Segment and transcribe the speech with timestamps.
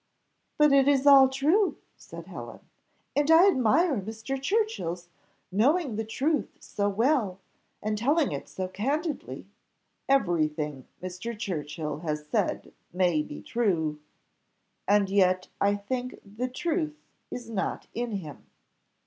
[0.57, 2.61] "But it is all true," said Helen,
[3.15, 4.41] "And I admire Mr.
[4.41, 5.09] Churchill's
[5.51, 7.37] knowing the truth so well
[7.83, 9.45] and telling it so candidly."
[10.09, 11.37] "Every thing Mr.
[11.37, 13.99] Churchill has said may be true
[14.87, 16.97] and yet I think the truth
[17.29, 18.47] is not in him."